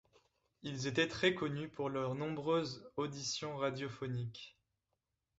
[0.63, 4.57] Ils étaient très connus pour leurs nombreuses auditions radiophoniques.